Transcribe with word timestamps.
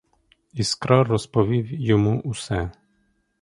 Іскра 0.53 1.03
розповів 1.03 1.71
йому 1.73 2.21
усе. 2.21 2.71